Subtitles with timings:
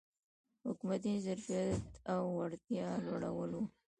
[0.67, 3.61] حکومتي ظرفیت او وړتیا لوړول و.